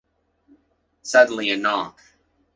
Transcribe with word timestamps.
Suddenly, 1.03 1.51
a 1.51 1.57
knock. 1.57 2.01